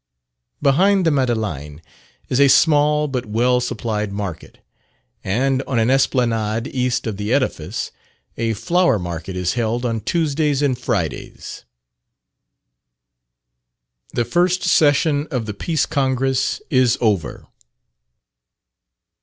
[0.63, 1.79] Behind the Madeleine
[2.27, 4.57] is a small but well supplied market;
[5.23, 7.91] and on an esplanade east of the edifice,
[8.35, 11.65] a flower market is held on Tuesdays and Fridays.
[14.11, 17.45] The first session of the Peace Congress is over.